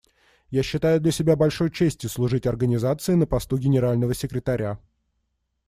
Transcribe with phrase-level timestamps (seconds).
[0.49, 4.79] Я считаю для себя большой честью служить Организации на посту Генерального секретаря.